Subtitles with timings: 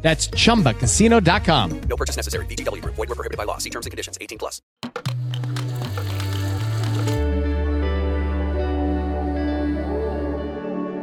[0.00, 1.80] That's chumbacasino.com.
[1.88, 2.46] No purchase necessary.
[2.46, 2.94] VGW Group.
[2.94, 3.58] Void were prohibited by law.
[3.58, 4.16] See terms and conditions.
[4.20, 4.62] 18 plus.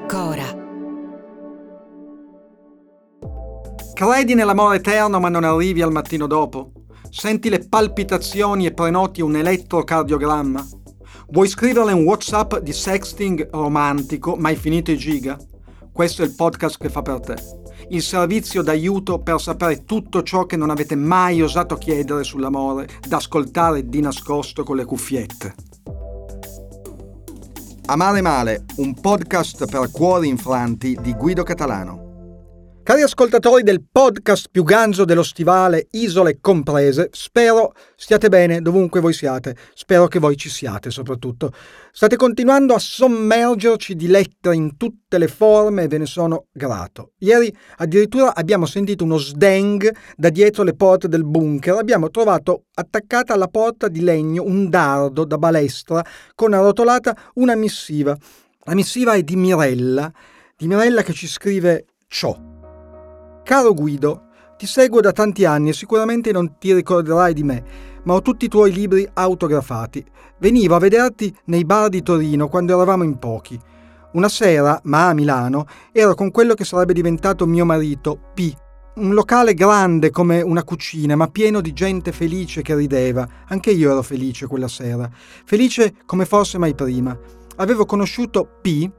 [0.08, 0.64] Cora.
[3.94, 6.72] Credi nell'amore eterno ma non arrivi al mattino dopo?
[7.10, 10.68] Senti le palpitazioni e prenoti un elettrocardiogramma?
[11.30, 15.38] Vuoi scriverle un WhatsApp di sexting romantico ma hai finito i giga?
[15.92, 17.65] Questo è il podcast che fa per te.
[17.90, 23.18] Il servizio d'aiuto per sapere tutto ciò che non avete mai osato chiedere sull'amore, da
[23.18, 25.56] ascoltare di nascosto con le cuffiette.
[27.88, 32.05] Amare male, un podcast per cuori infranti di Guido Catalano.
[32.86, 39.12] Cari ascoltatori del podcast più ganzo dello stivale, isole comprese, spero stiate bene dovunque voi
[39.12, 41.52] siate, spero che voi ci siate soprattutto.
[41.92, 47.14] State continuando a sommergerci di lettere in tutte le forme e ve ne sono grato.
[47.18, 53.34] Ieri addirittura abbiamo sentito uno sdeng da dietro le porte del bunker, abbiamo trovato attaccata
[53.34, 58.16] alla porta di legno un dardo da balestra con arrotolata una missiva.
[58.66, 60.14] La missiva è di Mirella,
[60.56, 62.54] di Mirella che ci scrive ciò.
[63.46, 64.24] Caro Guido,
[64.58, 67.64] ti seguo da tanti anni e sicuramente non ti ricorderai di me,
[68.06, 70.04] ma ho tutti i tuoi libri autografati.
[70.40, 73.58] Venivo a vederti nei bar di Torino quando eravamo in pochi.
[74.14, 78.52] Una sera, ma a Milano, ero con quello che sarebbe diventato mio marito, P.
[78.96, 83.28] Un locale grande come una cucina, ma pieno di gente felice che rideva.
[83.50, 85.08] Anche io ero felice quella sera.
[85.46, 87.16] Felice come forse mai prima.
[87.58, 88.90] Avevo conosciuto P.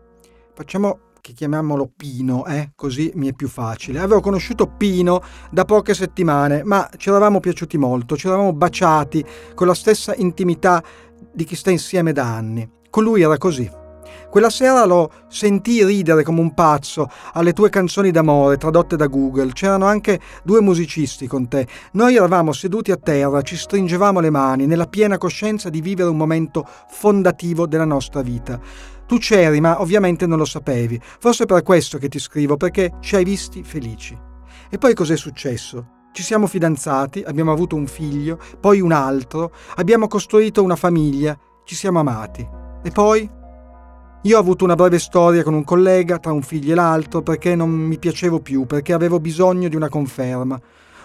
[0.55, 2.71] Facciamo che chiamiamolo Pino, eh?
[2.77, 3.99] così mi è più facile.
[3.99, 5.21] Avevo conosciuto Pino
[5.51, 10.81] da poche settimane, ma ci eravamo piaciuti molto, ci eravamo baciati con la stessa intimità
[11.33, 12.71] di chi sta insieme da anni.
[12.89, 13.69] Con lui era così.
[14.31, 19.51] Quella sera lo sentii ridere come un pazzo alle tue canzoni d'amore tradotte da Google.
[19.53, 21.67] C'erano anche due musicisti con te.
[21.93, 26.17] Noi eravamo seduti a terra, ci stringevamo le mani, nella piena coscienza di vivere un
[26.17, 28.61] momento fondativo della nostra vita.
[29.07, 31.01] Tu c'eri, ma ovviamente non lo sapevi.
[31.01, 34.19] Forse per questo che ti scrivo, perché ci hai visti felici.
[34.69, 35.95] E poi cos'è successo?
[36.13, 41.75] Ci siamo fidanzati, abbiamo avuto un figlio, poi un altro, abbiamo costruito una famiglia, ci
[41.75, 42.49] siamo amati.
[42.83, 43.31] E poi?
[44.23, 47.55] Io ho avuto una breve storia con un collega tra un figlio e l'altro perché
[47.55, 50.59] non mi piacevo più, perché avevo bisogno di una conferma.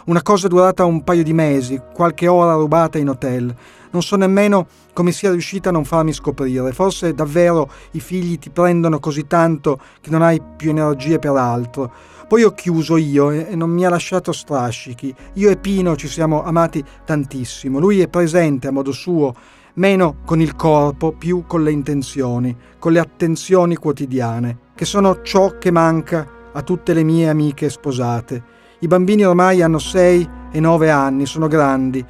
[0.06, 3.54] Una cosa durata un paio di mesi, qualche ora rubata in hotel.
[3.91, 6.72] Non so nemmeno come sia riuscita a non farmi scoprire.
[6.72, 11.91] Forse davvero i figli ti prendono così tanto che non hai più energie per altro.
[12.28, 15.13] Poi ho chiuso io e non mi ha lasciato strascichi.
[15.34, 17.78] Io e Pino ci siamo amati tantissimo.
[17.79, 19.35] Lui è presente a modo suo,
[19.74, 25.58] meno con il corpo, più con le intenzioni, con le attenzioni quotidiane, che sono ciò
[25.58, 28.44] che manca a tutte le mie amiche sposate.
[28.79, 32.03] I bambini ormai hanno 6 e 9 anni, sono grandi.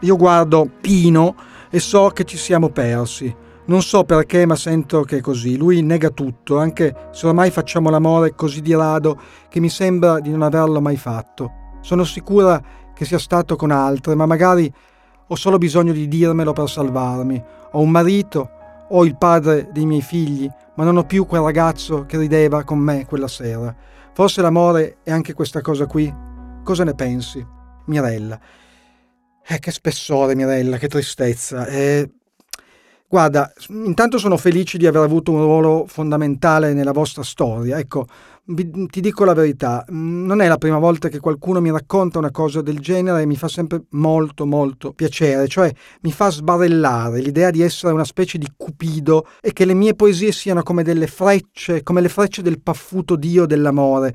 [0.00, 1.34] Io guardo Pino
[1.70, 3.34] e so che ci siamo persi.
[3.66, 5.56] Non so perché, ma sento che è così.
[5.56, 9.18] Lui nega tutto, anche se ormai facciamo l'amore così di rado
[9.48, 11.50] che mi sembra di non averlo mai fatto.
[11.80, 12.62] Sono sicura
[12.94, 14.72] che sia stato con altre, ma magari
[15.26, 17.42] ho solo bisogno di dirmelo per salvarmi.
[17.72, 18.50] Ho un marito,
[18.90, 22.78] ho il padre dei miei figli, ma non ho più quel ragazzo che rideva con
[22.78, 23.74] me quella sera.
[24.12, 26.12] Forse l'amore è anche questa cosa qui?
[26.62, 27.44] Cosa ne pensi?
[27.86, 28.38] Mirella.
[29.46, 31.66] Eh, che spessore, Mirella, che tristezza.
[31.66, 32.10] Eh,
[33.06, 37.78] guarda, intanto sono felice di aver avuto un ruolo fondamentale nella vostra storia.
[37.78, 38.06] Ecco,
[38.46, 42.30] vi, ti dico la verità, non è la prima volta che qualcuno mi racconta una
[42.30, 47.50] cosa del genere e mi fa sempre molto molto piacere, cioè mi fa sbarellare l'idea
[47.50, 51.82] di essere una specie di cupido e che le mie poesie siano come delle frecce,
[51.82, 54.14] come le frecce del paffuto dio dell'amore.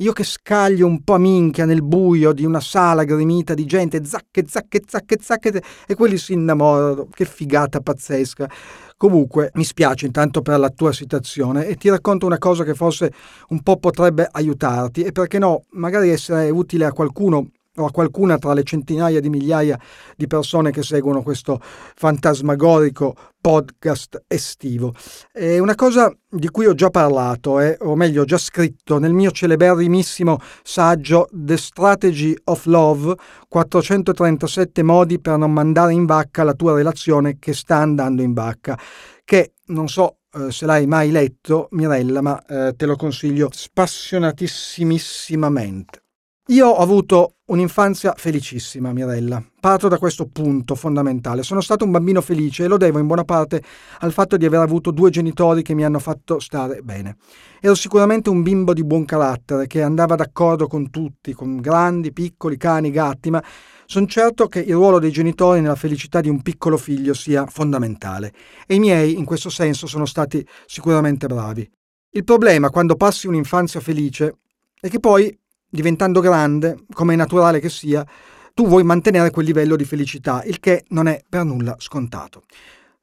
[0.00, 4.04] Io che scaglio un po' a minchia nel buio di una sala gremita di gente,
[4.04, 7.08] zacche, zacche, zacche, zacche, e quelli si innamorano.
[7.12, 8.48] Che figata pazzesca.
[8.96, 13.12] Comunque, mi spiace intanto per la tua situazione e ti racconto una cosa che forse
[13.48, 17.48] un po' potrebbe aiutarti e perché no, magari essere utile a qualcuno
[17.78, 19.78] o a qualcuna tra le centinaia di migliaia
[20.16, 24.94] di persone che seguono questo fantasmagorico podcast estivo.
[25.32, 29.12] È una cosa di cui ho già parlato, eh, o meglio, ho già scritto nel
[29.12, 33.14] mio celeberrimissimo saggio The Strategy of Love,
[33.48, 38.78] 437 modi per non mandare in vacca la tua relazione che sta andando in vacca,
[39.24, 46.02] che non so eh, se l'hai mai letto, Mirella, ma eh, te lo consiglio spassionatissimamente.
[46.50, 49.44] Io ho avuto un'infanzia felicissima, Mirella.
[49.60, 51.42] Parto da questo punto fondamentale.
[51.42, 53.62] Sono stato un bambino felice e lo devo in buona parte
[53.98, 57.18] al fatto di aver avuto due genitori che mi hanno fatto stare bene.
[57.60, 62.56] Ero sicuramente un bimbo di buon carattere che andava d'accordo con tutti, con grandi, piccoli,
[62.56, 63.44] cani, gatti, ma
[63.84, 68.32] sono certo che il ruolo dei genitori nella felicità di un piccolo figlio sia fondamentale
[68.66, 71.70] e i miei in questo senso sono stati sicuramente bravi.
[72.08, 74.38] Il problema quando passi un'infanzia felice
[74.80, 78.06] è che poi diventando grande, come è naturale che sia,
[78.54, 82.42] tu vuoi mantenere quel livello di felicità, il che non è per nulla scontato.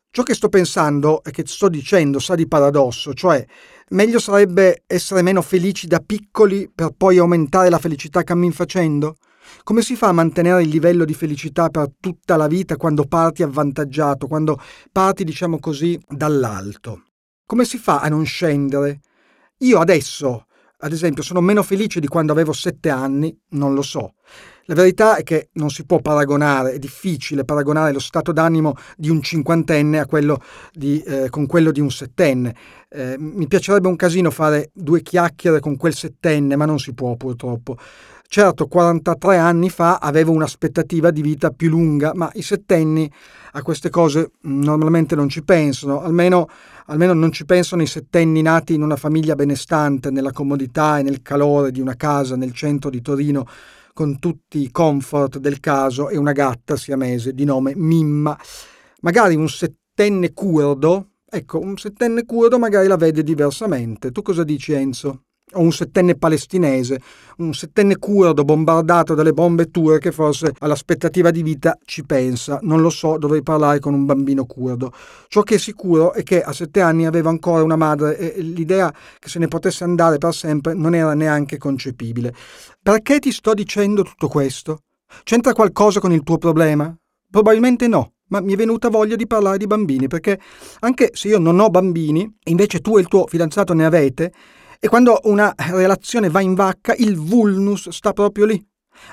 [0.09, 3.45] Ciò che sto pensando e che sto dicendo sa di paradosso, cioè
[3.89, 9.17] meglio sarebbe essere meno felici da piccoli per poi aumentare la felicità cammin facendo?
[9.63, 13.43] Come si fa a mantenere il livello di felicità per tutta la vita quando parti
[13.43, 14.59] avvantaggiato, quando
[14.91, 17.03] parti, diciamo così, dall'alto?
[17.45, 19.01] Come si fa a non scendere?
[19.59, 20.45] Io adesso,
[20.77, 23.37] ad esempio, sono meno felice di quando avevo sette anni?
[23.49, 24.15] Non lo so.
[24.67, 29.09] La verità è che non si può paragonare, è difficile paragonare lo stato d'animo di
[29.09, 30.41] un cinquantenne quello
[30.73, 32.55] di, eh, con quello di un settenne.
[32.89, 37.15] Eh, mi piacerebbe un casino fare due chiacchiere con quel settenne, ma non si può
[37.15, 37.77] purtroppo.
[38.27, 43.09] Certo, 43 anni fa avevo un'aspettativa di vita più lunga, ma i settenni
[43.51, 46.49] a queste cose normalmente non ci pensano, almeno,
[46.87, 51.21] almeno non ci pensano i settenni nati in una famiglia benestante, nella comodità e nel
[51.21, 53.45] calore di una casa nel centro di Torino,
[53.95, 58.37] con tutti i comfort del caso e una gatta siamese di nome Mimma.
[58.99, 64.11] Magari un settenne curdo, ecco, un settenne curdo magari la vede diversamente.
[64.11, 65.27] Tu cosa dici Enzo?
[65.53, 66.99] O un settenne palestinese,
[67.37, 72.89] un settenne curdo bombardato dalle bombe turche forse all'aspettativa di vita ci pensa, non lo
[72.89, 74.91] so, dovrei parlare con un bambino curdo.
[75.27, 78.91] Ciò che è sicuro è che a sette anni aveva ancora una madre e l'idea
[79.19, 82.33] che se ne potesse andare per sempre non era neanche concepibile.
[82.81, 84.79] Perché ti sto dicendo tutto questo?
[85.23, 86.93] C'entra qualcosa con il tuo problema?
[87.29, 90.39] Probabilmente no ma mi è venuta voglia di parlare di bambini, perché
[90.79, 94.33] anche se io non ho bambini, invece tu e il tuo fidanzato ne avete,
[94.85, 98.63] e quando una relazione va in vacca, il vulnus sta proprio lì.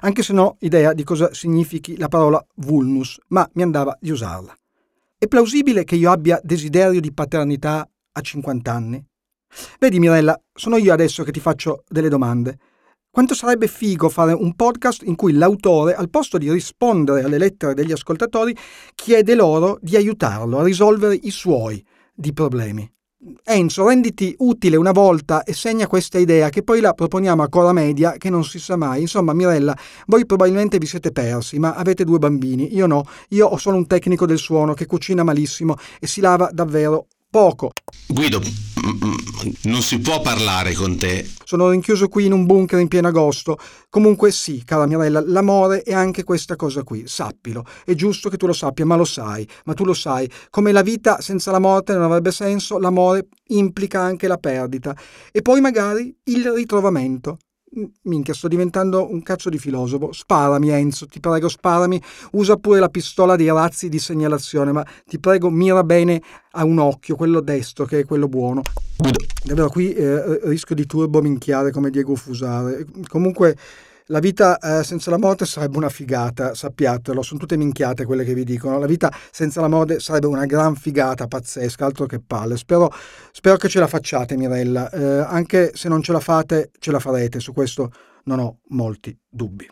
[0.00, 4.10] Anche se non ho idea di cosa significhi la parola vulnus, ma mi andava di
[4.10, 4.54] usarla.
[5.16, 9.02] È plausibile che io abbia desiderio di paternità a 50 anni?
[9.78, 12.58] Vedi Mirella, sono io adesso che ti faccio delle domande.
[13.10, 17.72] Quanto sarebbe figo fare un podcast in cui l'autore, al posto di rispondere alle lettere
[17.72, 18.54] degli ascoltatori,
[18.94, 21.82] chiede loro di aiutarlo a risolvere i suoi
[22.12, 22.91] di problemi.
[23.44, 27.72] Enzo, renditi utile una volta e segna questa idea che poi la proponiamo a Cora
[27.72, 29.02] Media che non si sa mai.
[29.02, 29.76] Insomma, Mirella,
[30.06, 32.74] voi probabilmente vi siete persi, ma avete due bambini.
[32.74, 36.50] Io no, io ho solo un tecnico del suono che cucina malissimo e si lava
[36.52, 37.70] davvero poco.
[38.08, 38.42] Guido,
[39.62, 41.26] non si può parlare con te.
[41.44, 43.56] Sono rinchiuso qui in un bunker in pieno agosto.
[43.88, 47.64] Comunque sì, cara Mirella, l'amore è anche questa cosa qui, sappilo.
[47.86, 50.30] È giusto che tu lo sappia, ma lo sai, ma tu lo sai.
[50.50, 54.94] Come la vita senza la morte non avrebbe senso, l'amore implica anche la perdita.
[55.32, 57.38] E poi magari il ritrovamento.
[58.02, 60.12] Minchia, sto diventando un cazzo di filosofo.
[60.12, 62.00] Sparami, Enzo, ti prego, sparami.
[62.32, 66.78] Usa pure la pistola dei razzi di segnalazione, ma ti prego, mira bene a un
[66.78, 68.60] occhio, quello destro, che è quello buono.
[69.42, 72.84] Davvero, qui eh, rischio di turbo minchiare come Diego Fusare.
[73.08, 73.56] Comunque,
[74.12, 78.34] la vita eh, senza la morte sarebbe una figata, sappiatelo, sono tutte minchiate quelle che
[78.34, 78.78] vi dicono.
[78.78, 82.58] La vita senza la morte sarebbe una gran figata, pazzesca, altro che palle.
[82.58, 82.92] Spero,
[83.32, 84.90] spero che ce la facciate, Mirella.
[84.90, 87.90] Eh, anche se non ce la fate, ce la farete, su questo
[88.24, 89.66] non ho molti dubbi.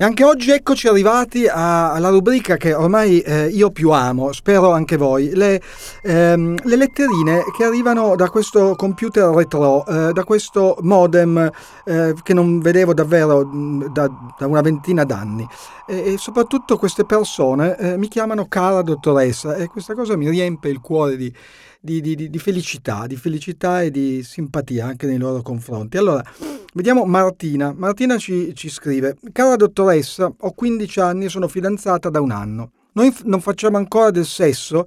[0.00, 4.72] E anche oggi eccoci arrivati a, alla rubrica che ormai eh, io più amo, spero
[4.72, 5.60] anche voi, le,
[6.02, 11.50] ehm, le, letterine che arrivano da questo computer retro, eh, da questo modem
[11.84, 13.44] eh, che non vedevo davvero
[13.92, 15.46] da, da una ventina d'anni.
[15.86, 20.70] E, e soprattutto queste persone eh, mi chiamano cara dottoressa e questa cosa mi riempie
[20.70, 21.30] il cuore di,
[21.78, 25.98] di, di, di felicità, di felicità e di simpatia anche nei loro confronti.
[25.98, 26.24] Allora,
[26.72, 27.72] Vediamo Martina.
[27.76, 32.70] Martina ci, ci, scrive: Cara dottoressa, ho 15 anni e sono fidanzata da un anno.
[32.92, 34.86] Noi non facciamo ancora del sesso,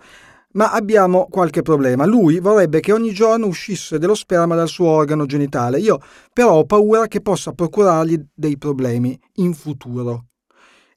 [0.54, 2.06] ma abbiamo qualche problema.
[2.06, 5.80] Lui vorrebbe che ogni giorno uscisse dello sperma dal suo organo genitale.
[5.80, 6.00] Io
[6.32, 10.28] però ho paura che possa procurargli dei problemi in futuro.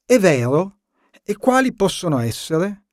[0.05, 0.77] È vero?
[1.25, 2.85] E quali possono essere?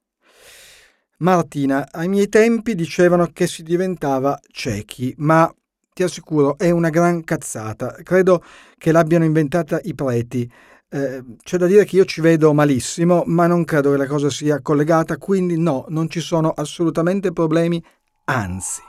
[1.18, 5.54] Martina, ai miei tempi dicevano che si diventava ciechi, ma
[5.94, 7.96] ti assicuro è una gran cazzata.
[8.04, 8.44] Credo
[8.78, 10.52] che l'abbiano inventata i preti.
[10.90, 14.30] Eh, c'è da dire che io ci vedo malissimo, ma non credo che la cosa
[14.30, 17.84] sia collegata, quindi no, non ci sono assolutamente problemi,
[18.26, 18.82] anzi.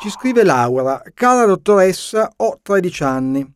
[0.00, 3.54] Ci scrive Laura, cara dottoressa, ho 13 anni.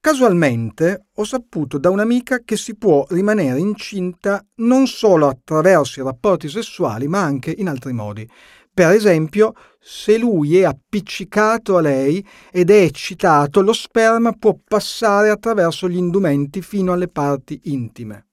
[0.00, 6.48] Casualmente ho saputo da un'amica che si può rimanere incinta non solo attraverso i rapporti
[6.48, 8.26] sessuali, ma anche in altri modi.
[8.72, 15.30] Per esempio, se lui è appiccicato a lei ed è eccitato, lo sperma può passare
[15.30, 18.26] attraverso gli indumenti fino alle parti intime.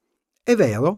[0.43, 0.97] È vero?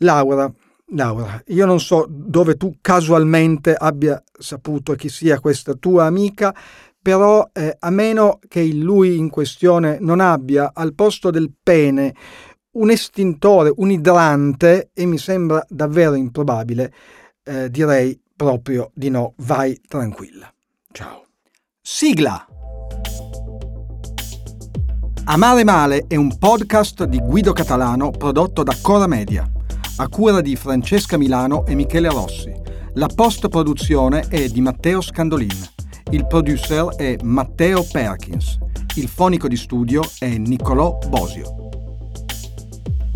[0.00, 0.50] Laura,
[0.90, 6.54] Laura, io non so dove tu casualmente abbia saputo chi sia questa tua amica,
[7.02, 12.14] però eh, a meno che lui in questione non abbia al posto del pene
[12.72, 16.92] un estintore, un idrante, e mi sembra davvero improbabile,
[17.42, 20.52] eh, direi proprio di no, vai tranquilla.
[20.92, 21.24] Ciao.
[21.80, 22.46] Sigla!
[25.24, 29.50] Amare Male è un podcast di Guido Catalano prodotto da Cora Media,
[29.96, 32.54] a cura di Francesca Milano e Michele Rossi.
[32.94, 35.68] La post-produzione è di Matteo Scandolin.
[36.10, 38.58] Il producer è Matteo Perkins.
[38.94, 41.65] Il fonico di studio è Niccolò Bosio.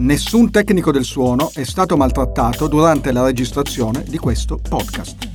[0.00, 5.28] Nessun tecnico del suono è stato maltrattato durante la registrazione di questo podcast.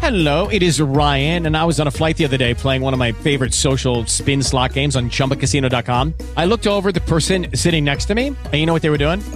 [0.00, 2.92] Hello, it is Ryan, and I was on a flight the other day playing one
[2.92, 6.12] of my favorite social spin slot games on chumbacasino.com.
[6.36, 8.98] I looked over the person sitting next to me, and you know what they were
[8.98, 9.20] doing?